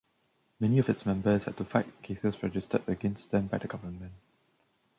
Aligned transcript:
Many 0.59 0.79
of 0.79 0.89
its 0.89 1.05
members 1.05 1.43
had 1.43 1.57
to 1.57 1.63
fight 1.63 2.01
cases 2.01 2.41
registered 2.41 2.89
against 2.89 3.29
them 3.29 3.45
by 3.45 3.59
the 3.59 3.67
Government. 3.67 4.13